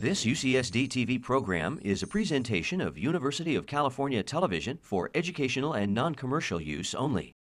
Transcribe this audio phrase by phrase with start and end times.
[0.00, 5.92] This UCSD TV program is a presentation of University of California Television for educational and
[5.92, 7.34] non-commercial use only.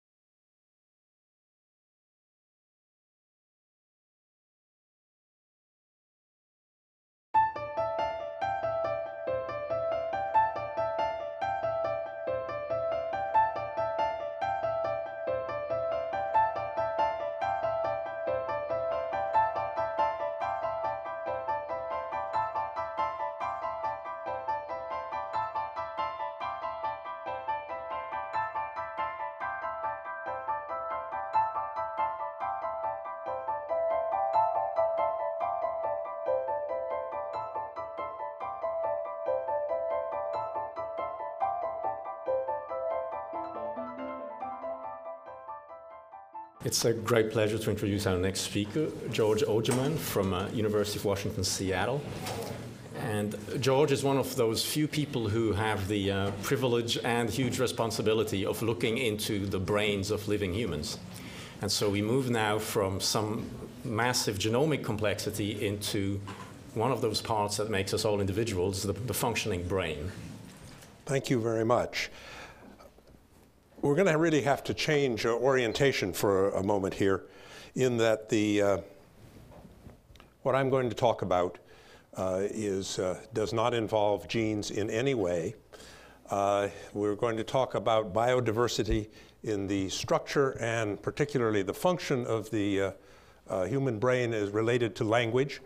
[46.65, 51.05] It's a great pleasure to introduce our next speaker, George Ojemann from uh, University of
[51.05, 52.01] Washington, Seattle.
[52.97, 57.59] And George is one of those few people who have the uh, privilege and huge
[57.59, 60.99] responsibility of looking into the brains of living humans.
[61.61, 63.49] And so we move now from some
[63.85, 66.19] massive genomic complexity into
[66.73, 70.11] one of those parts that makes us all individuals, the, the functioning brain.
[71.05, 72.09] Thank you very much.
[73.81, 77.23] We're going to really have to change uh, orientation for a moment here,
[77.75, 78.77] in that the uh,
[80.41, 81.59] what I'm going to talk about
[82.17, 85.55] uh, is uh, does not involve genes in any way.
[86.29, 89.07] Uh, we're going to talk about biodiversity
[89.43, 92.93] in the structure and particularly the function of the
[93.47, 95.61] uh, human brain is related to language,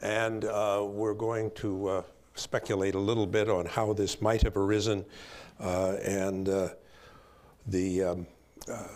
[0.00, 2.02] and we're going to
[2.34, 5.04] speculate a little bit on how this might have arisen
[5.60, 6.48] and
[7.66, 8.26] the, um,
[8.68, 8.86] uh,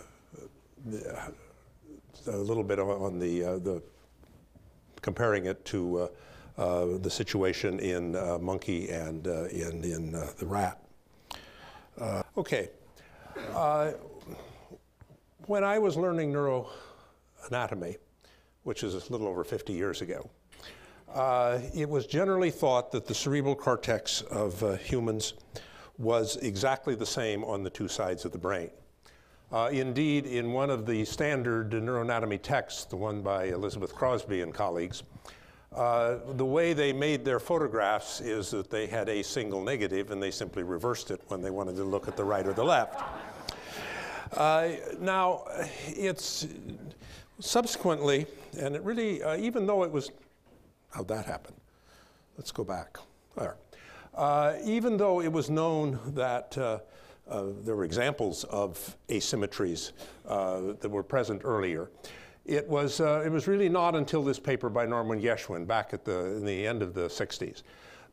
[0.85, 1.31] the
[2.27, 3.81] a little bit on the, uh, the
[5.01, 6.07] comparing it to uh,
[6.57, 10.81] uh the situation in uh, monkey and uh, in, in the rat.
[12.35, 12.69] okay.
[15.45, 17.97] when I was learning neuroanatomy,
[18.63, 20.29] which is a little over 50 years ago,
[21.73, 25.35] it was generally thought that the cerebral cortex of humans
[25.97, 28.69] was exactly the same on the two sides of the brain.
[29.51, 34.53] Uh, indeed, in one of the standard neuroanatomy texts, the one by Elizabeth Crosby and
[34.53, 35.03] colleagues,
[35.73, 40.21] uh, the way they made their photographs is that they had a single negative and
[40.21, 43.01] they simply reversed it when they wanted to look at the right or the left.
[44.35, 44.69] Uh,
[44.99, 45.45] now,
[45.87, 46.47] it's
[47.39, 48.25] subsequently,
[48.59, 50.11] and it really, uh, even though it was,
[50.89, 51.53] how'd that happen?
[52.37, 52.97] Let's go back.
[53.37, 53.55] There.
[54.17, 56.79] Uh, even though it was known that uh,
[57.29, 59.91] uh, there were examples of asymmetries
[60.27, 61.91] uh, that were present earlier,
[62.43, 66.03] it was, uh, it was really not until this paper by Norman Geschwind back at
[66.03, 67.61] the, in the end of the 60s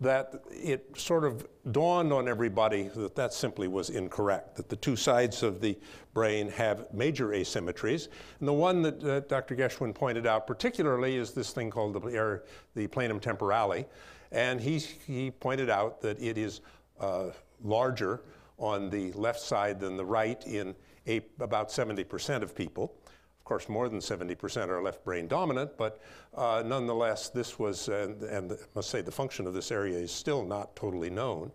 [0.01, 4.97] that it sort of dawned on everybody that that simply was incorrect, that the two
[4.97, 5.79] sides of the
[6.13, 8.09] brain have major asymmetries.
[8.41, 9.55] And the one that uh, Dr.
[9.55, 12.43] Geschwind pointed out particularly is this thing called the,
[12.75, 13.87] the planum temporale,
[14.35, 16.61] and he, he pointed out that it is
[17.01, 17.27] uh,
[17.63, 18.21] larger
[18.59, 20.75] on the left side than the right in
[21.07, 22.95] a, about 70% of people.
[23.39, 26.01] Of course, more than 70% are left brain dominant, but
[26.35, 30.11] uh, nonetheless, this was, and, and I must say the function of this area is
[30.11, 31.53] still not totally known.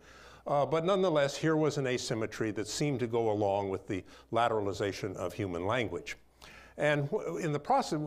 [0.47, 5.15] Uh, but nonetheless, here was an asymmetry that seemed to go along with the lateralization
[5.17, 6.15] of human language.
[6.77, 7.09] And
[7.41, 7.99] in the process,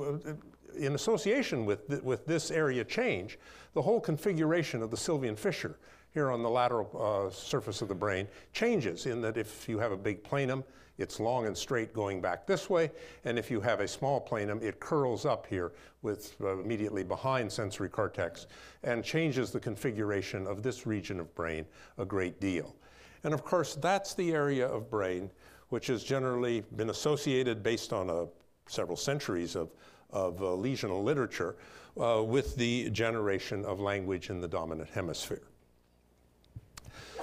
[0.77, 3.39] in association with, th with this area change,
[3.75, 5.77] the whole configuration of the Sylvian fissure
[6.13, 9.93] here on the lateral uh, surface of the brain changes in that if you have
[9.93, 10.63] a big planum,
[10.99, 12.91] it's long and straight going back this way,
[13.25, 15.73] and if you have a small planum, it curls up here
[16.03, 18.47] with uh, immediately behind sensory cortex
[18.85, 21.65] and changes the configuration of this region of brain
[21.97, 22.77] a great deal.
[23.25, 25.31] And of course, that's the area of brain
[25.71, 28.27] which has generally been associated based on a,
[28.67, 29.71] several centuries of
[30.13, 31.57] of uh, lesional literature
[32.01, 35.43] uh, with the generation of language in the dominant hemisphere.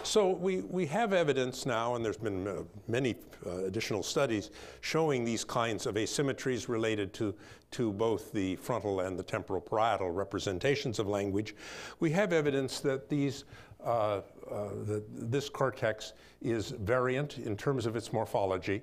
[0.03, 3.15] So we, we have evidence now, and there's been uh, many
[3.45, 4.49] uh, additional studies
[4.81, 7.35] showing these kinds of asymmetries related to,
[7.71, 11.55] to both the frontal and the temporal parietal representations of language.
[11.99, 13.45] We have evidence that these
[13.83, 14.21] uh,
[14.51, 16.11] uh the, this cortex
[16.41, 18.81] is variant in terms of its morphology.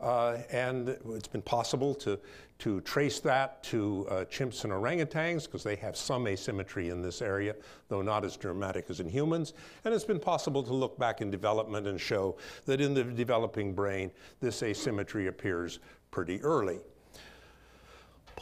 [0.00, 2.18] Uh, and it's been possible to,
[2.60, 7.20] to trace that to uh, chimps and orangutans because they have some asymmetry in this
[7.20, 7.54] area,
[7.88, 9.54] though not as dramatic as in humans.
[9.84, 12.36] And it's been possible to look back in development and show
[12.66, 15.80] that in the developing brain, this asymmetry appears
[16.12, 16.78] pretty early.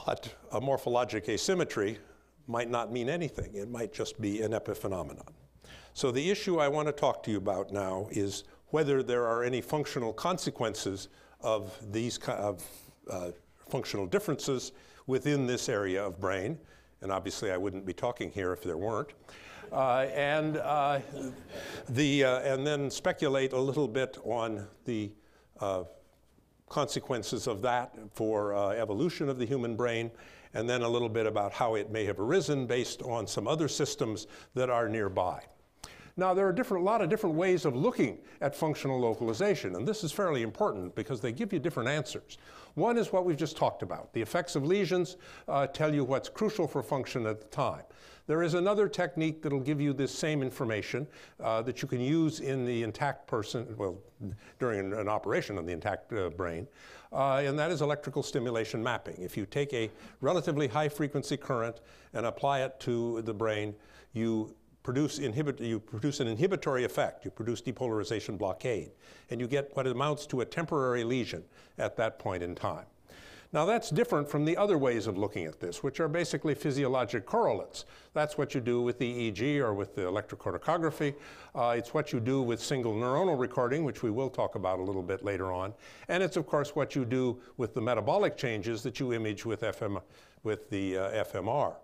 [0.05, 1.99] But a morphologic asymmetry
[2.47, 3.55] might not mean anything.
[3.55, 5.33] It might just be an epiphenomenon.
[5.95, 9.43] So the issue I want to talk to you about now is whether there are
[9.43, 11.09] any functional consequences
[11.41, 12.65] of these kind of,
[13.11, 13.31] uh,
[13.69, 14.73] functional differences
[15.07, 16.59] within this area of brain.
[17.03, 19.11] And obviously, I wouldn't be talking here if there weren't.
[19.73, 21.01] Uh, and, uh,
[21.89, 25.11] the, uh, and then speculate a little bit on the
[25.61, 25.85] uh,
[26.69, 30.11] consequences of that for uh, evolution of the human brain,
[30.55, 33.69] and then a little bit about how it may have arisen based on some other
[33.69, 35.43] systems that are nearby.
[36.19, 40.03] Now, there are a lot of different ways of looking at functional localization, and this
[40.03, 42.39] is fairly important because they give you different answers.
[42.75, 44.15] One is what we've just talked about.
[44.15, 47.83] The effects of lesions uh, tell you what's crucial for function at the time.
[48.27, 51.07] There is another technique that'll give you this same information
[51.39, 53.99] uh, that you can use in the intact person, well,
[54.59, 56.67] during an, an operation on the intact uh, brain,
[57.13, 59.17] uh, and that is electrical stimulation mapping.
[59.21, 59.91] If you take a
[60.23, 61.81] relatively high frequency current
[62.15, 63.75] and apply it to the brain,
[64.15, 64.55] you
[64.87, 67.25] produce, inhibit, you produce an inhibitory effect.
[67.25, 68.93] You produce depolarization blockade.
[69.31, 71.43] And you get what amounts to a temporary lesion
[71.77, 72.87] at that point in time.
[73.53, 77.27] Now that's different from the other ways of looking at this, which are basically physiologic
[77.27, 77.85] correlates.
[78.15, 81.17] That's what you do with the EEG or with the electrocorticography.
[81.53, 84.83] Uh, it's what you do with single neuronal recording, which we will talk about a
[84.83, 85.75] little bit later on.
[86.07, 89.63] And it's of course what you do with the metabolic changes that you image with,
[89.63, 90.01] FM,
[90.45, 91.75] with the uh, fMR.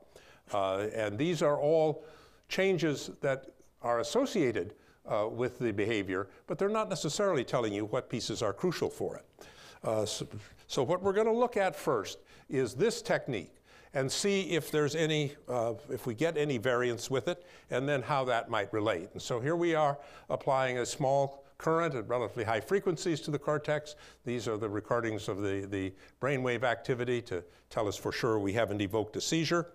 [0.53, 2.05] Uh, and these are all
[2.53, 3.47] changes that
[3.81, 4.75] are associated
[5.07, 9.17] uh, with the behavior, but they're not necessarily telling you what pieces are crucial for
[9.17, 9.47] it.
[9.83, 10.27] Uh, so,
[10.69, 12.19] so, what we're going to look at first
[12.49, 13.57] is this technique
[13.95, 18.03] and see if there's any, uh, if we get any variance with it, and then
[18.03, 19.09] how that might relate.
[19.13, 19.99] And so here we are
[20.31, 23.97] applying a small current at relatively high frequencies to the cortex.
[24.25, 28.53] These are the recordings of the, the brainwave activity to tell us for sure we
[28.53, 29.67] haven't evoked a seizure.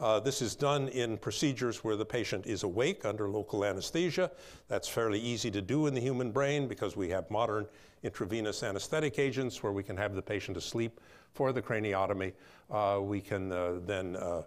[0.00, 4.30] Uh, this is done in procedures where the patient is awake under local anesthesia.
[4.66, 7.66] That's fairly easy to do in the human brain because we have modern
[8.02, 11.00] intravenous anesthetic agents where we can have the patient asleep
[11.34, 12.32] for the craniotomy.
[12.70, 14.42] Uh, we can uh, then uh,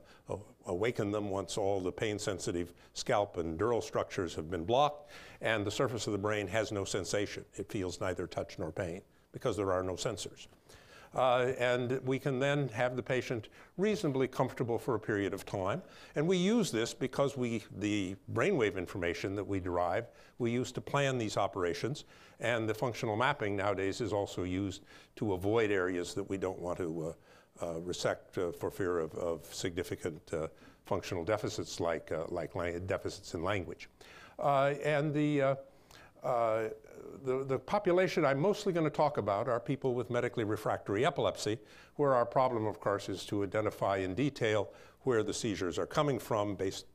[0.66, 5.12] awaken them once all the pain sensitive scalp and dural structures have been blocked
[5.42, 7.46] and the surface of the brain has no sensation.
[7.54, 9.02] It feels neither touch nor pain
[9.32, 10.48] because there are no sensors.
[11.16, 15.82] Uh, and we can then have the patient reasonably comfortable for a period of time.
[16.16, 20.08] And we use this because we, the brainwave information that we derive,
[20.40, 22.06] we use to plan these operations.
[22.40, 24.86] And the functional mapping nowadays is also used
[25.18, 27.14] to avoid areas that we don't want to
[27.62, 30.48] uh, uh, resect uh, for fear of, of significant uh,
[30.86, 32.52] functional deficits like, uh, like
[32.88, 33.90] deficits in language.
[34.40, 35.58] and the
[36.24, 36.70] uh,
[37.24, 41.58] the, the population I'm mostly going to talk about are people with medically refractory epilepsy,
[41.96, 44.70] where our problem, of course, is to identify in detail
[45.02, 46.86] where the seizures are coming from based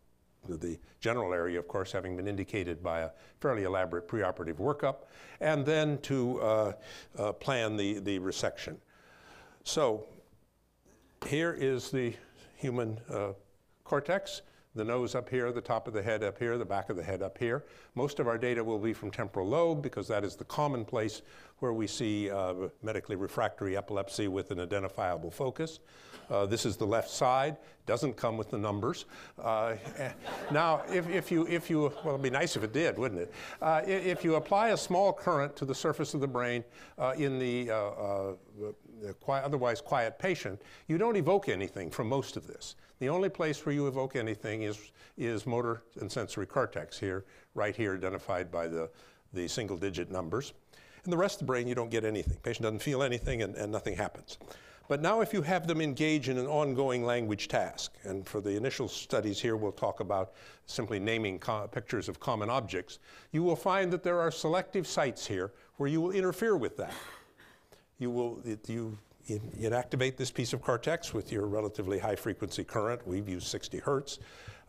[0.49, 3.11] the general area, of course, having been indicated by a
[3.41, 5.07] fairly elaborate preoperative workup,
[5.41, 6.73] and then to uh,
[7.19, 8.77] uh, plan the, the resection.
[9.65, 10.07] So
[11.27, 12.15] here is the
[12.57, 13.33] human uh,
[13.85, 14.43] cortex
[14.79, 17.03] the nose up here, the top of the head up here, the back of the
[17.03, 17.65] head up here.
[17.97, 21.21] Most of our data will be from temporal lobe because that is the common place
[21.59, 25.81] where we see uh, medically refractory epilepsy with an identifiable focus.
[26.31, 29.07] Uh, this is the left side, doesn't come with the numbers.
[29.43, 29.75] Uh,
[30.53, 33.33] now, if, if, you, if you, well, it'd be nice if it did, wouldn't it?
[33.61, 36.63] Uh, if you apply a small current to the surface of the brain
[36.99, 38.33] uh, in the uh,
[39.21, 42.77] quiet, otherwise quiet patient, you don't evoke anything from most of this.
[42.99, 47.25] The only place where you evoke anything is, is motor and sensory cortex here,
[47.55, 48.91] right here identified by the,
[49.33, 50.53] the single digit numbers.
[51.05, 52.37] In the rest of the brain, you don't get anything.
[52.43, 54.39] Patient doesn't feel anything and, and nothing happens.
[54.89, 58.57] But now if you have them engage in an ongoing language task, and for the
[58.57, 60.33] initial studies here we'll talk about
[60.65, 61.39] simply naming
[61.71, 62.99] pictures of common objects,
[63.31, 66.95] you will find that there are selective sites here where you will interfere with that.
[67.99, 73.07] You will, you inactivate this piece of cortex with your relatively high frequency current.
[73.07, 74.19] We've used 60 hertz.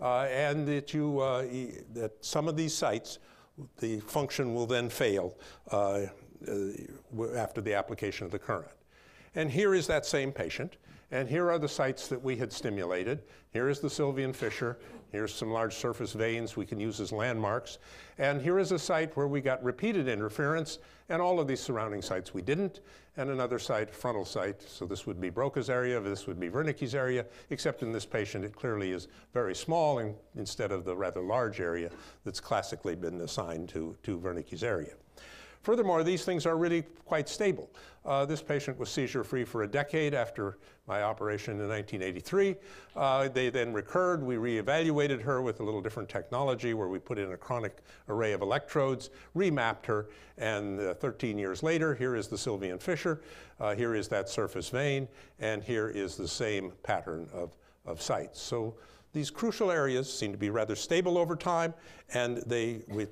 [0.01, 1.45] Uh, and that, you, uh,
[1.93, 3.19] that some of these sites,
[3.79, 5.37] the function will then fail
[5.71, 6.05] uh,
[6.47, 8.71] uh, after the application of the current.
[9.35, 10.77] And here is that same patient.
[11.11, 13.23] And here are the sites that we had stimulated.
[13.51, 14.77] Here is the Sylvian fissure.
[15.11, 17.79] Here's some large surface veins we can use as landmarks.
[18.17, 20.77] And here is a site where we got repeated interference,
[21.09, 22.81] and all of these surrounding sites we didn't,
[23.17, 24.61] and another site, frontal site.
[24.61, 28.45] So this would be Broca's area, this would be Wernicke's area, except in this patient
[28.45, 31.89] it clearly is very small in, instead of the rather large area
[32.23, 34.93] that's classically been assigned to, to Wernicke's area.
[35.61, 37.69] Furthermore, these things are really quite stable.
[38.05, 42.55] Uh, this patient was seizure free for a decade after my operation in 1983.
[42.95, 44.23] Uh, they then recurred.
[44.23, 48.31] We reevaluated her with a little different technology where we put in a chronic array
[48.31, 53.21] of electrodes, remapped her, and uh, 13 years later, here is the Sylvian fissure,
[53.59, 55.07] uh, here is that surface vein,
[55.39, 58.41] and here is the same pattern of, of sites.
[58.41, 58.75] So
[59.13, 61.73] these crucial areas seem to be rather stable over time,
[62.13, 63.07] and they, we,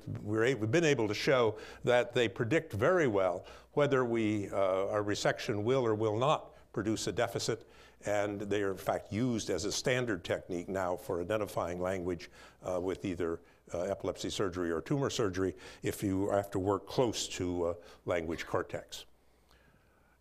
[0.48, 5.62] have been able to show that they predict very well whether we, uh, our resection
[5.62, 7.68] will or will not produce a deficit,
[8.06, 12.30] and they are in fact used as a standard technique now for identifying language
[12.64, 13.40] uh, with either
[13.74, 17.74] uh, epilepsy surgery or tumor surgery if you have to work close to uh,
[18.06, 19.04] language cortex.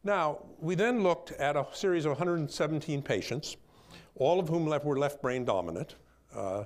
[0.03, 3.57] Now, we then looked at a series of 117 patients
[4.19, 5.95] all of whom left, were left brain dominant
[6.35, 6.63] uh,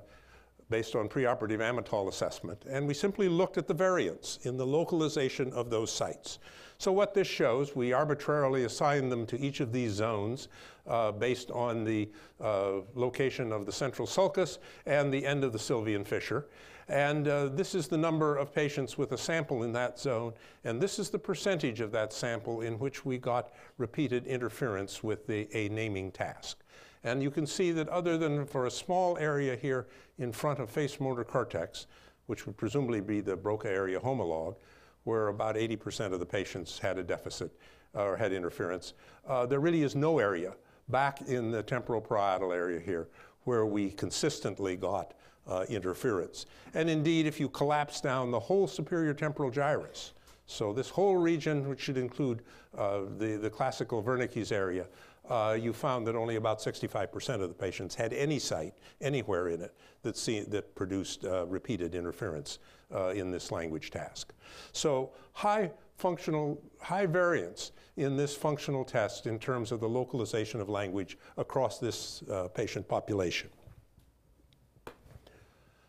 [0.70, 2.64] based on preoperative Amytal assessment.
[2.70, 6.40] And we simply looked at the variance in the localization of those sites.
[6.78, 10.48] So what this shows, we arbitrarily assign them to each of these zones
[10.88, 15.60] uh, based on the uh, location of the central sulcus and the end of the
[15.60, 16.48] Sylvian fissure.
[16.88, 20.34] And uh, this is the number of patients with a sample in that zone.
[20.64, 25.28] And this is the percentage of that sample in which we got repeated interference with
[25.28, 26.58] the, a naming task.
[27.04, 29.88] And you can see that other than for a small area here
[30.20, 31.88] in front of face motor cortex,
[32.28, 34.56] which would presumably be the Broca area homologue,
[35.04, 37.52] where about 80% of the patients had a deficit
[37.96, 38.94] uh, or had interference,
[39.28, 40.54] uh, there really is no area
[40.90, 43.08] back in the temporal parietal area here
[43.46, 45.14] where we consistently got
[45.48, 46.46] uh, interference.
[46.76, 50.14] And indeed, if you collapse down the whole superior temporal gyrus,
[50.46, 52.42] so this whole region, which should include
[52.78, 54.86] uh, the, the classical Wernicke's area,
[55.30, 59.62] uh, you found that only about 65% of the patients had any site anywhere in
[59.62, 62.60] it that, see, that produced uh, repeated interference
[62.94, 64.34] uh, in this language task.
[64.74, 70.70] So high functional, high variance in this functional test in terms of the localization of
[70.70, 73.50] language across this uh, patient population.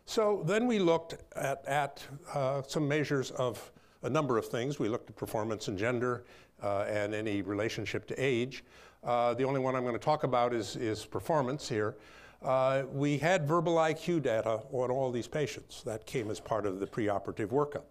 [0.05, 3.71] So then we looked at, at uh, some measures of
[4.03, 4.77] a number of things.
[4.79, 6.25] We looked at performance and gender
[6.61, 8.63] uh, and any relationship to age.
[9.03, 11.95] Uh, the only one I'm going to talk about is, is performance here.
[12.41, 15.83] Uh, we had verbal IQ data on all these patients.
[15.83, 17.83] That came as part of the preoperative workup.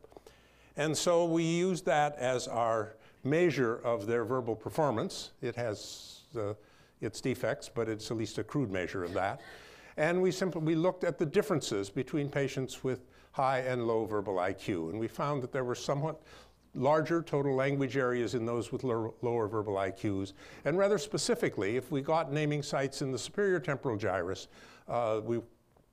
[0.77, 5.31] And so we used that as our measure of their verbal performance.
[5.41, 6.55] It has uh,
[7.01, 9.41] its defects, but it's at least a crude measure of that.
[9.97, 13.01] And we simply we looked at the differences between patients with
[13.33, 14.91] high and low verbal IQ.
[14.91, 16.23] And we found that there were somewhat
[16.75, 20.33] larger total language areas in those with lower verbal IQs.
[20.65, 24.49] And rather specifically, if we got naming sites in the superior temporal gyrus,
[24.89, 25.41] uh, we,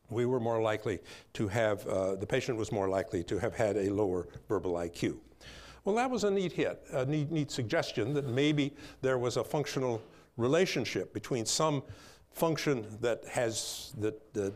[0.09, 0.99] we were more likely
[1.33, 5.17] to have, uh, the patient was more likely to have had a lower verbal IQ.
[5.83, 9.43] Well, that was a neat hit, a neat, neat suggestion that maybe there was a
[9.43, 10.01] functional
[10.37, 11.83] relationship between some
[12.31, 14.53] function that has, that, that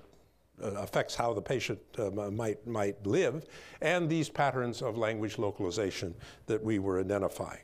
[0.62, 3.46] affects how the patient uh, might, might live,
[3.82, 6.14] and these patterns of language localization
[6.46, 7.62] that we were identifying.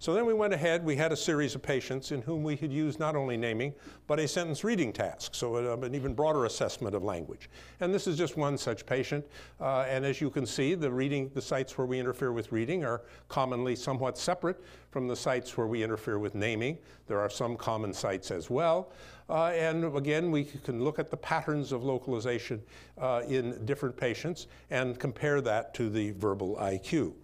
[0.00, 2.72] So then we went ahead, we had a series of patients in whom we had
[2.72, 3.74] used not only naming,
[4.06, 7.50] but a sentence reading task, so an even broader assessment of language.
[7.80, 9.26] And this is just one such patient.
[9.60, 12.84] Uh, and as you can see, the reading, the sites where we interfere with reading
[12.84, 14.62] are commonly somewhat separate
[14.92, 16.78] from the sites where we interfere with naming.
[17.08, 18.92] There are some common sites as well.
[19.28, 22.62] Uh, and again, we can look at the patterns of localization
[22.98, 27.14] uh, in different patients and compare that to the verbal IQ.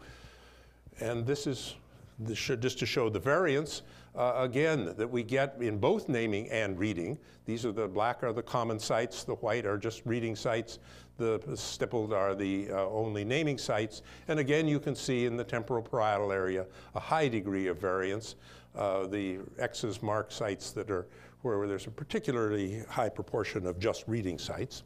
[1.00, 1.76] And this is
[2.22, 3.82] just to show the variance,
[4.16, 7.18] uh, again, that we get in both naming and reading.
[7.44, 10.78] These are the black are the common sites, the white are just reading sites,
[11.16, 14.02] the stippled are the uh, only naming sites.
[14.28, 18.36] And again, you can see in the temporal parietal area a high degree of variance.
[18.76, 21.06] Uh, the X's mark sites that are
[21.42, 24.82] where there's a particularly high proportion of just reading sites.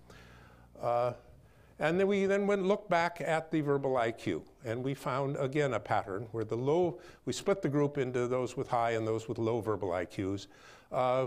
[1.81, 5.75] And then we then went looked back at the verbal IQ, and we found again
[5.75, 9.29] a pattern where the low, we split the group into those with high and those
[9.29, 10.49] with low verbal IQs.
[10.91, 11.27] Uh,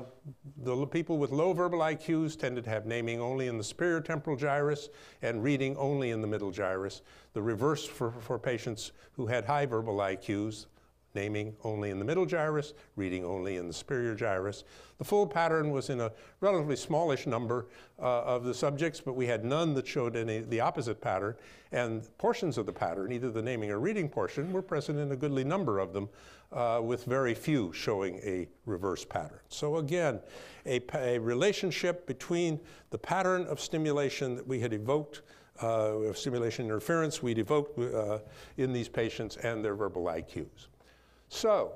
[0.63, 4.36] the people with low verbal IQs tended to have naming only in the superior temporal
[4.36, 4.89] gyrus
[5.22, 7.01] and reading only in the middle gyrus.
[7.34, 10.65] The reverse for, for patients who had high verbal IQs,
[11.15, 14.63] naming only in the middle gyrus, reading only in the superior gyrus.
[14.97, 17.67] The full pattern was in a relatively smallish number
[17.99, 21.35] uh, of the subjects, but we had none that showed any the opposite pattern.
[21.71, 25.15] And portions of the pattern, either the naming or reading portion, were present in a
[25.15, 26.09] goodly number of them,
[26.51, 29.39] uh, with very few showing a reverse pattern.
[29.47, 30.19] So again,
[30.65, 35.21] a, a relationship between the pattern of stimulation that we had evoked
[35.63, 38.19] uh, of stimulation interference we'd evoked uh,
[38.57, 40.67] in these patients and their verbal IQs.
[41.31, 41.71] So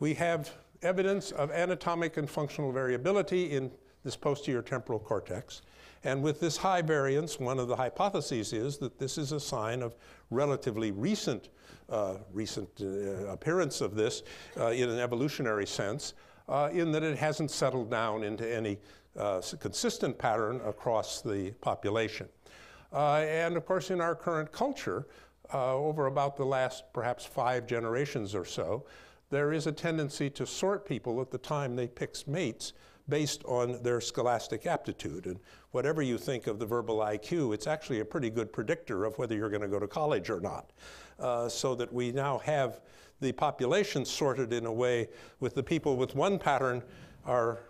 [0.00, 0.50] we have
[0.82, 3.70] evidence of anatomic and functional variability in
[4.02, 5.60] this posterior temporal cortex.
[6.02, 9.82] And with this high variance, one of the hypotheses is that this is a sign
[9.82, 9.94] of
[10.30, 11.50] relatively recent,
[11.90, 14.22] uh, recent uh, appearance of this
[14.58, 16.14] uh, in an evolutionary sense,
[16.48, 18.78] uh, in that it hasn't settled down into any
[19.18, 22.28] uh, consistent pattern across the population.
[22.92, 25.06] Uh, and of course, in our current culture,
[25.52, 28.84] over about the last perhaps five generations or so,
[29.30, 32.72] there is a tendency to sort people at the time they pick mates
[33.08, 35.26] based on their scholastic aptitude.
[35.26, 35.38] And
[35.70, 39.34] whatever you think of the verbal IQ, it's actually a pretty good predictor of whether
[39.34, 40.72] you're going to go to college or not.
[41.18, 42.80] Uh, so that we now have
[43.20, 45.08] the population sorted in a way
[45.40, 46.82] with the people with one pattern
[47.24, 47.60] are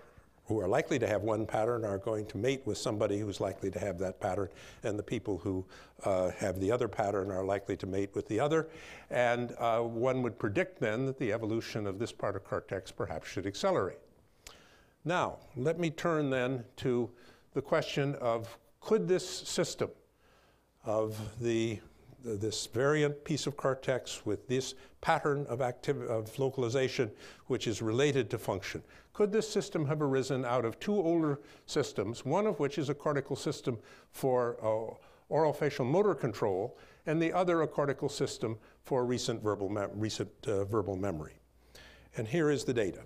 [0.47, 3.71] who are likely to have one pattern are going to mate with somebody who's likely
[3.71, 4.49] to have that pattern,
[4.85, 5.65] and the people who
[6.05, 8.69] uh, have the other pattern are likely to mate with the other.
[9.11, 13.29] And uh, one would predict then that the evolution of this part of cortex perhaps
[13.29, 13.99] should accelerate.
[15.05, 17.11] Now, let me turn then to
[17.55, 19.91] the question of could this system
[20.85, 21.81] of the
[22.27, 27.11] this variant piece of cortex with this pattern of, of localization
[27.47, 28.83] which is related to function.
[29.13, 32.95] Could this system have arisen out of two older systems, one of which is a
[32.95, 33.79] cortical system
[34.11, 34.95] for uh,
[35.29, 40.65] oral facial motor control, and the other a cortical system for recent verbal, recent, uh,
[40.65, 41.39] verbal memory?
[42.17, 43.03] And here is the data.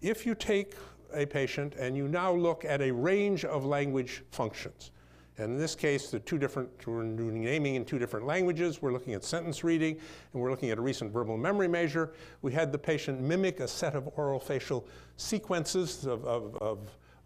[0.00, 0.74] If you take
[1.14, 4.90] a patient and you now look at a range of language functions,
[5.38, 8.82] and in this case, the two different, we're doing naming in two different languages.
[8.82, 9.98] We're looking at sentence reading,
[10.32, 12.12] and we're looking at a recent verbal memory measure.
[12.42, 14.86] We had the patient mimic a set of oral facial
[15.16, 16.78] sequences of, of, of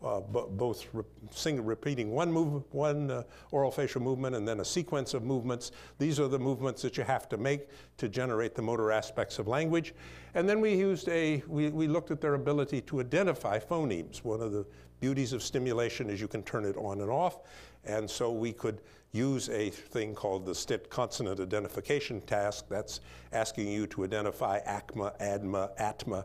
[0.05, 4.65] uh, both re single, repeating one, move, one uh, oral facial movement and then a
[4.65, 5.73] sequence of movements.
[5.99, 9.49] These are the movements that you have to make to generate the motor aspects of
[9.49, 9.95] language.
[10.35, 14.23] And then we used a, we, we looked at their ability to identify phonemes.
[14.23, 14.67] One of the
[15.01, 17.39] beauties of stimulation is you can turn it on and off.
[17.87, 18.81] And so we could
[19.13, 22.67] use a thing called the STIT consonant identification task.
[22.69, 23.01] That's
[23.33, 26.25] asking you to identify ACMA, ADMA, ATMA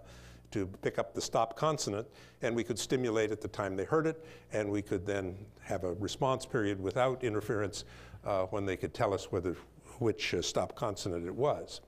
[0.52, 2.08] to pick up the stop consonant.
[2.42, 4.26] And we could stimulate at the time they heard it.
[4.52, 7.86] And we could then have a response period without interference
[8.26, 9.56] uh, when they could tell us whether,
[10.00, 11.82] which uh, stop consonant it was.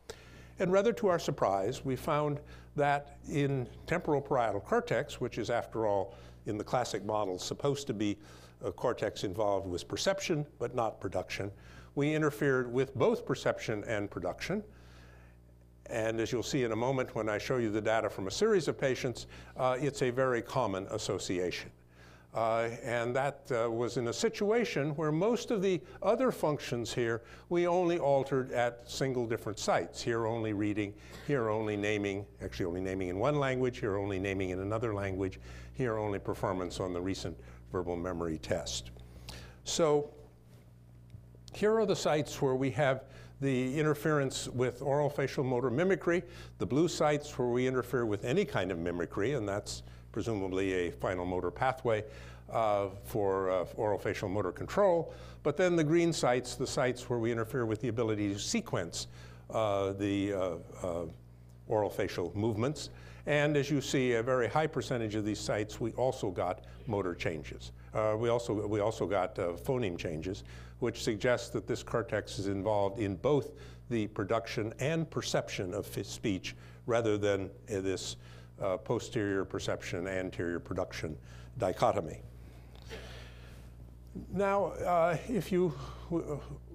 [0.60, 2.40] And rather to our surprise, we found
[2.76, 7.94] that in temporal parietal cortex, which is after all in the classic model supposed to
[7.94, 8.18] be
[8.72, 11.52] cortex involved with perception but not production.
[11.96, 14.64] We interfered with both perception and production.
[15.88, 18.32] And as you'll see in a moment when I show you the data from a
[18.32, 21.70] series of patients, uh, it's a very common association.
[22.34, 27.22] Uh, and that uh, was in a situation where most of the other functions here
[27.50, 30.02] we only altered at single different sites.
[30.02, 30.96] Here only reading,
[31.28, 35.40] here only naming, actually only naming in one language, here only naming in another language,
[35.76, 37.38] here only performance on the recent
[37.74, 38.92] verbal memory test.
[39.66, 40.12] So
[41.54, 43.04] here are the sites where we have
[43.42, 46.24] the interference with oral facial motor mimicry,
[46.60, 50.92] the blue sites where we interfere with any kind of mimicry, and that's presumably a
[50.92, 52.06] final motor pathway
[52.52, 55.12] uh, for uh, oral facial motor control.
[55.42, 59.08] But then the green sites, the sites where we interfere with the ability to sequence
[59.50, 61.06] uh, the uh, uh,
[61.68, 62.92] oral facial movements.
[63.26, 67.16] And as you see, a very high percentage of these sites, we also got motor
[67.16, 67.72] changes.
[67.94, 70.44] Uh, we, also, we also got phoneme changes,
[70.80, 73.52] which suggests that this cortex is involved in both
[73.90, 76.56] the production and perception of speech
[76.86, 78.18] rather than this
[78.62, 81.18] uh, posterior perception, anterior production
[81.58, 82.22] dichotomy.
[84.32, 85.74] Now, uh, if you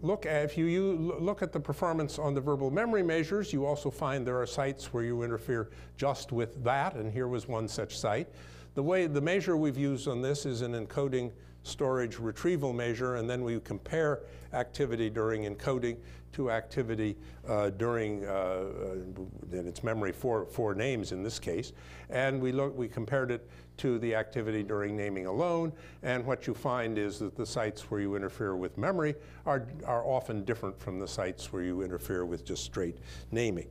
[0.03, 3.64] look at, if you, you, look at the performance on the verbal memory measures, you
[3.64, 7.68] also find there are sites where you interfere just with that, and here was one
[7.68, 8.29] such site.
[8.74, 13.31] The way the measure we've used on this is an encoding storage retrieval measure, and
[13.31, 14.20] then we compare
[14.53, 15.96] activity during encoding
[16.33, 21.73] to activity uh, during uh, uh, in its memory four, four names in this case.
[22.11, 25.73] And we, look, we compared it to the activity during naming alone.
[26.03, 29.14] And what you find is that the sites where you interfere with memory
[29.47, 32.99] are, are often different from the sites where you interfere with just straight
[33.31, 33.69] naming.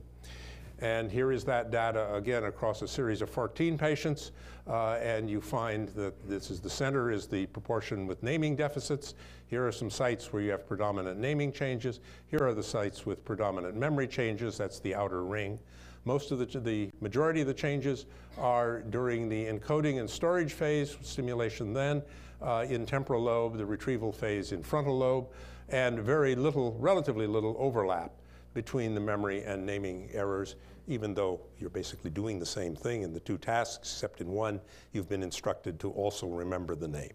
[0.80, 4.32] And here is that data again across a series of 14 patients.
[4.68, 9.16] Uh, and you find that this is the center is the proportion with naming deficits.
[9.48, 12.00] Here are some sites where you have predominant naming changes.
[12.28, 14.58] Here are the sites with predominant memory changes.
[14.58, 15.58] That's the outer ring.
[16.06, 18.06] Most of the, the majority of the changes
[18.38, 22.04] are during the encoding and storage phase, stimulation then,
[22.42, 25.28] uh, in temporal lobe, the retrieval phase in frontal lobe,
[25.70, 28.12] and very little, relatively little overlap
[28.58, 30.56] between the memory and naming errors,
[30.88, 34.60] even though you're basically doing the same thing in the two tasks, except in one,
[34.94, 37.14] you've been instructed to also remember the name.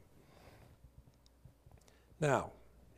[2.20, 2.52] Now,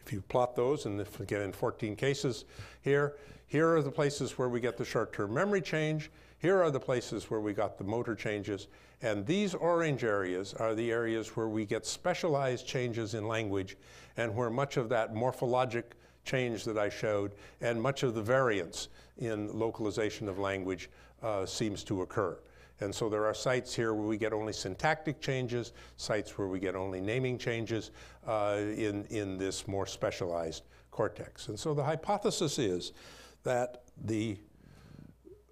[0.05, 2.45] if you plot those, and if again in 14 cases
[2.83, 6.11] here, here are the places where we get the short-term memory change.
[6.39, 8.69] Here are the places where we got the motor changes.
[9.01, 13.79] And these orange areas are the areas where we get specialized changes in language
[14.19, 15.85] and where much of that morphologic
[16.25, 20.91] change that I showed and much of the variance in localization of language
[21.23, 22.39] uh, seems to occur.
[22.81, 26.59] And so there are sites here where we get only syntactic changes, sites where we
[26.59, 27.93] get only naming changes
[28.27, 31.49] uh, in, in this more specialized cortex.
[31.49, 32.93] And so the hypothesis is
[33.45, 34.37] that the,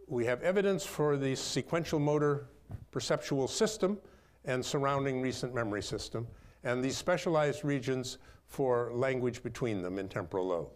[0.09, 2.49] we have evidence for the sequential motor
[2.91, 3.99] perceptual system
[4.45, 6.27] and surrounding recent memory system,
[6.65, 10.69] and these specialized regions for language between them in temporal lobe.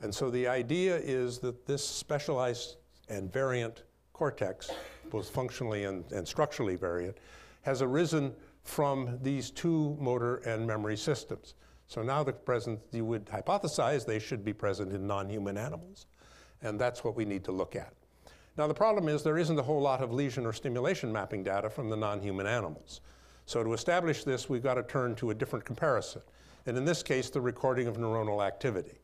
[0.00, 2.76] And so the idea is that this specialized
[3.08, 4.70] and variant cortex,
[5.10, 7.18] both functionally and, and structurally variant,
[7.62, 8.32] has arisen
[8.62, 11.54] from these two motor and memory systems.
[11.86, 16.06] So now the present, you would hypothesize they should be present in non-human animals.
[16.62, 17.92] And that's what we need to look at.
[18.56, 21.68] Now the problem is there isn't a whole lot of lesion or stimulation mapping data
[21.68, 23.00] from the non-human animals.
[23.52, 26.22] So to establish this, we've got to turn to a different comparison.
[26.64, 28.94] And in this case, the recording of neuronal activity.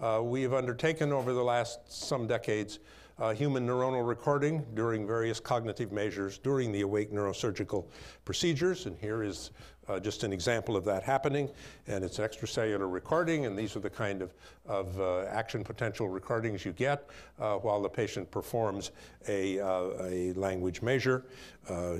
[0.00, 2.78] Uh, we have undertaken over the last some decades
[3.18, 7.86] uh, human neuronal recording during various cognitive measures during the awake neurosurgical
[8.24, 8.86] procedures.
[8.86, 9.50] And here is
[9.88, 11.48] uh, just an example of that happening.
[11.86, 14.34] And it's extracellular recording, and these are the kind of,
[14.66, 17.06] of uh, action potential recordings you get
[17.38, 18.90] uh, while the patient performs
[19.26, 21.24] a, uh, a language measure.
[21.68, 21.98] Uh,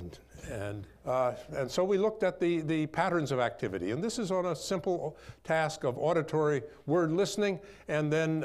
[0.51, 0.87] and,
[1.57, 3.91] and so we looked at the, the patterns of activity.
[3.91, 8.45] And this is on a simple task of auditory word listening and then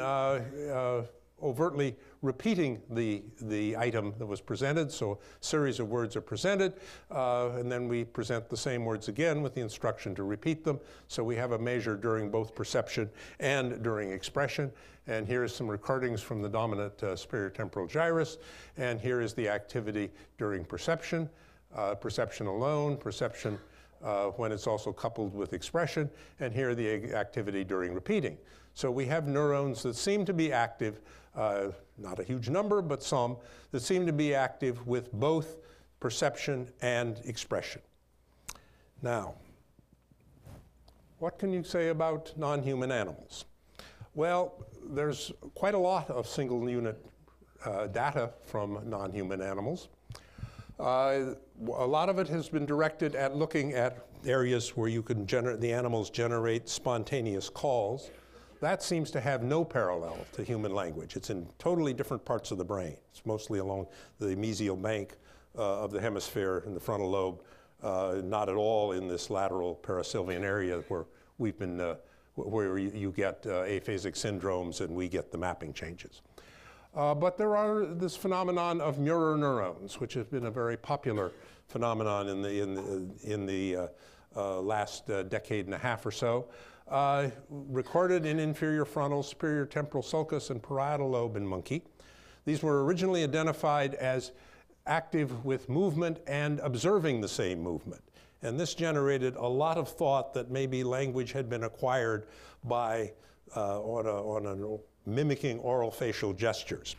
[1.44, 4.92] overtly repeating the, the item that was presented.
[4.92, 6.74] So a series of words are presented,
[7.12, 10.80] uh, and then we present the same words again with the instruction to repeat them.
[11.08, 14.72] So we have a measure during both perception and during expression.
[15.08, 18.38] And here is some recordings from the dominant uh, superior temporal gyrus.
[18.78, 21.30] And here is the activity during perception,
[21.76, 23.60] uh, perception alone, perception
[24.04, 28.38] uh, when it's also coupled with expression, and here the activity during repeating.
[28.74, 31.02] So we have neurons that seem to be active
[31.36, 31.68] uh,
[31.98, 33.38] not a huge number, but some,
[33.72, 35.58] that seem to be active with both
[36.00, 37.82] perception and expression.
[39.02, 39.36] Now,
[41.20, 43.46] what can you say about non-human animals?
[44.16, 47.04] Well, there's quite a lot of single unit
[47.66, 49.88] uh, data from non-human animals.
[50.80, 51.36] Uh,
[51.68, 55.62] a lot of it has been directed at looking at areas where you can generate,
[55.62, 58.10] the animals generate spontaneous calls.
[58.64, 61.18] That seems to have no parallel to human language.
[61.18, 62.96] It's in totally different parts of the brain.
[63.12, 63.88] It's mostly along
[64.20, 65.18] the mesial bank
[65.58, 67.42] uh, of the hemisphere in the frontal lobe,
[67.84, 71.08] uh, not at all in this lateral parasylvian area where
[71.40, 71.96] we've been, uh,
[72.36, 76.22] where you get uh, aphasic syndromes and we get the mapping changes.
[76.96, 81.34] Uh, but there are this phenomenon of mirror neurons, which has been a very popular
[81.68, 83.90] phenomenon in the, in the, in the
[84.38, 86.48] uh, last decade and a half or so
[86.88, 91.84] uh, recorded in inferior frontal, superior temporal sulcus, and parietal lobe in monkey.
[92.46, 94.32] These were originally identified as
[94.86, 98.02] active with movement and observing the same movement.
[98.42, 102.28] And this generated a lot of thought that maybe language had been acquired
[102.66, 103.14] by
[103.56, 106.96] uh, on, a, on a mimicking oral facial gestures.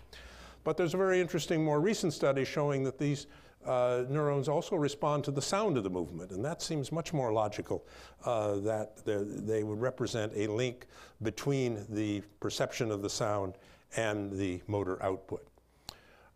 [0.62, 3.26] But there's a very interesting, more recent study showing that these
[3.66, 7.32] uh, neurons also respond to the sound of the movement, and that seems much more
[7.32, 7.86] logical
[8.24, 10.86] uh, that they would represent a link
[11.22, 13.54] between the perception of the sound
[13.96, 15.46] and the motor output.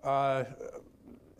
[0.02, 0.44] Uh,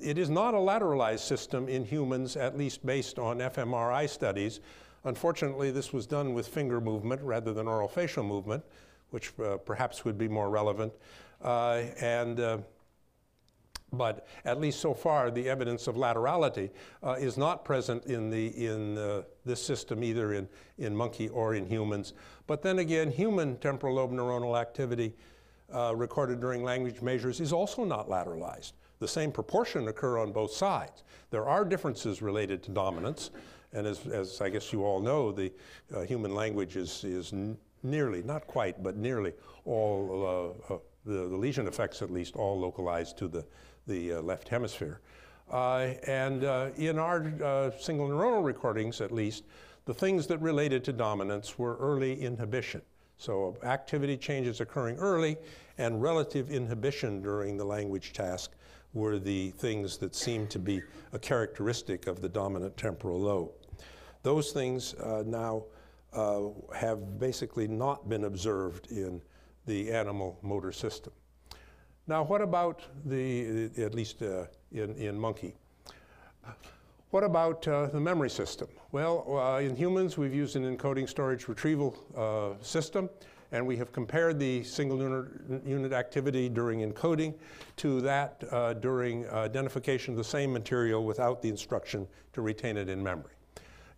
[0.01, 4.61] it is not a lateralized system in humans, at least based on fMRI studies.
[5.05, 8.63] Unfortunately, this was done with finger movement rather than oral facial movement,
[9.11, 10.93] which uh, perhaps would be more relevant.
[11.43, 12.59] Uh, and uh,
[13.93, 16.71] but at least so far, the evidence of laterality
[17.03, 20.49] uh, is not present in, the, in uh, this system either in,
[20.79, 22.13] in monkey or in humans.
[22.47, 25.15] But then again, human temporal lobe neuronal activity
[25.73, 28.73] uh, recorded during language measures is also not lateralized.
[29.01, 31.05] the same proportion occur on both sides.
[31.31, 33.31] There are differences related to dominance,
[33.73, 35.53] and as, as I guess you all know, the
[35.95, 37.33] uh, human language is, is
[37.83, 42.59] nearly, not quite, but nearly all, uh, uh, the, the, lesion effects at least, all
[42.59, 43.45] localized to the,
[43.89, 45.01] the uh, left hemisphere.
[45.51, 49.45] Uh, and uh, in our single neuronal recordings, at least,
[49.87, 52.83] the things that related to dominance were early inhibition.
[53.17, 55.37] So activity changes occurring early
[55.79, 58.53] and relative inhibition during the language task
[58.95, 63.51] were the things that seemed to be a characteristic of the dominant temporal lobe.
[64.23, 65.65] Those things uh, now
[66.13, 69.21] uh, have basically not been observed in
[69.67, 71.13] the animal motor system.
[72.09, 75.55] Now, what about the, at least uh, in, in monkey?
[77.11, 78.69] What about uh, the memory system?
[78.93, 83.11] Well, uh, in humans, we've used an encoding storage retrieval uh, system
[83.53, 87.35] and we have compared the single unit, unit activity during encoding
[87.77, 92.89] to that uh, during identification of the same material without the instruction to retain it
[92.91, 93.33] in memory.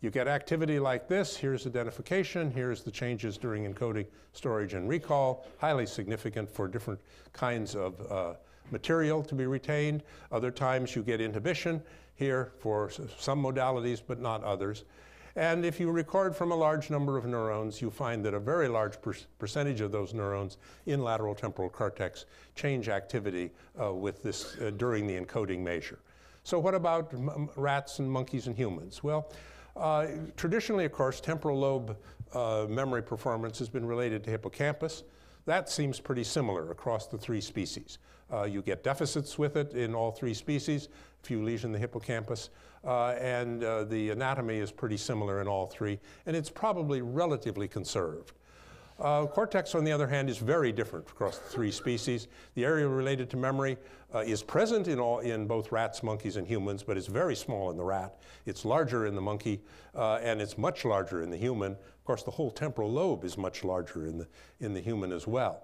[0.02, 5.46] You get activity like this, here's identification, here's the changes during encoding, storage, and recall,
[5.58, 7.00] highly significant for different
[7.34, 8.34] kinds of uh,
[8.70, 10.02] material to be retained.
[10.32, 11.82] Other times you get inhibition
[12.14, 14.84] here for some modalities, but not others.
[15.36, 18.68] And if you record from a large number of neurons, you find that a very
[18.68, 22.24] large per percentage of those neurons in lateral temporal cortex
[22.56, 25.98] change activity uh, with this uh, during the encoding measure.
[26.42, 27.12] So what about
[27.56, 29.04] rats and monkeys and humans?
[29.04, 29.30] Well,
[29.76, 30.06] uh,
[30.36, 31.96] traditionally, of course, temporal lobe
[32.32, 35.04] uh, memory performance has been related to hippocampus.
[35.46, 37.98] That seems pretty similar across the three species.
[38.32, 40.88] Uh, you get deficits with it in all three species,
[41.22, 42.50] if you lesion the hippocampus,
[42.84, 47.66] uh, and uh, the anatomy is pretty similar in all three, and it's probably relatively
[47.66, 48.32] conserved.
[49.00, 52.28] Uh, cortex, on the other hand, is very different across the three species.
[52.54, 53.78] The area related to memory
[54.14, 57.70] uh, is present in, all, in both rats, monkeys, and humans, but it's very small
[57.70, 58.20] in the rat.
[58.44, 59.62] It's larger in the monkey,
[59.94, 61.72] uh, and it's much larger in the human.
[61.72, 64.26] Of course, the whole temporal lobe is much larger in the,
[64.60, 65.62] in the human as well.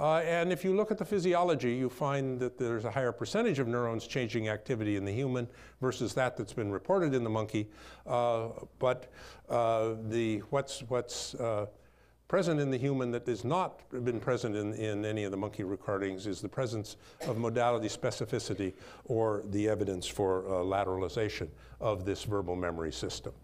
[0.00, 3.58] Uh, and if you look at the physiology, you find that there's a higher percentage
[3.58, 5.46] of neurons changing activity in the human
[5.82, 7.68] versus that that's been reported in the monkey.
[8.06, 9.12] Uh, but
[9.50, 11.34] uh, the, what's, what's
[12.32, 15.64] present in the human that has not been present in, in any of the monkey
[15.64, 16.96] recordings is the presence
[17.28, 18.72] of modality specificity
[19.04, 21.46] or the evidence for uh, lateralization
[21.78, 23.34] of this verbal memory system.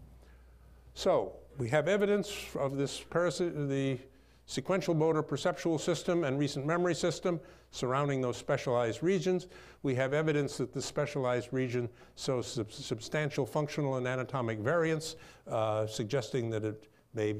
[0.95, 3.99] So we have evidence of this the
[4.47, 9.45] sequential motor perceptual system and recent memory system surrounding those specialized regions.
[9.83, 15.15] We have evidence that the specialized region shows sub substantial functional and anatomic variance,
[15.47, 17.35] uh, suggesting that it may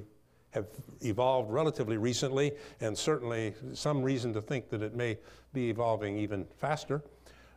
[0.51, 0.67] have
[1.01, 5.17] evolved relatively recently, and certainly some reason to think that it may
[5.53, 7.01] be evolving even faster.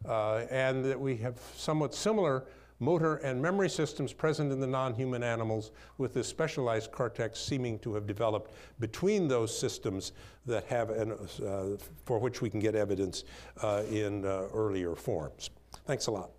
[0.04, 2.44] Uh, and that we have somewhat similar
[2.82, 7.94] motor and memory systems present in the non-human animals with this specialized cortex seeming to
[7.94, 10.12] have developed between those systems
[10.44, 13.22] that have an, uh, for which we can get evidence
[13.62, 15.50] uh, in uh, earlier forms.
[15.86, 16.30] Thanks a lot.